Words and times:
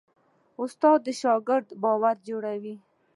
استاد 0.61 0.99
د 1.05 1.07
شاګرد 1.21 1.67
باور 1.83 2.15
جوړوي. 2.27 2.75